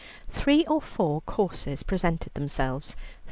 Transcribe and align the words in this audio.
Three 0.29 0.65
or 0.65 0.81
four 0.81 1.21
courses 1.21 1.83
presented 1.83 2.33
themselves. 2.33 2.95